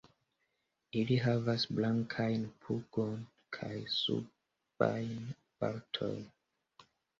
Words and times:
Ili 1.01 1.17
havas 1.25 1.65
blankajn 1.79 2.47
pugon 2.65 3.21
kaj 3.59 3.71
subajn 3.99 5.31
partojn. 5.63 6.29